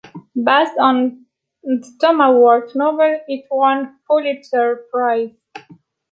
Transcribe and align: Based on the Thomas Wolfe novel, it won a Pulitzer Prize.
Based 0.33 0.75
on 0.79 1.27
the 1.63 1.87
Thomas 2.01 2.29
Wolfe 2.33 2.73
novel, 2.73 3.19
it 3.27 3.45
won 3.51 3.81
a 3.85 3.93
Pulitzer 4.07 4.87
Prize. 4.91 5.29